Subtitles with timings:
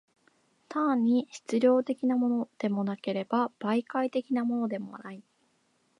[0.67, 5.21] 単に質料的のものでもなければ、媒介的のものでもない。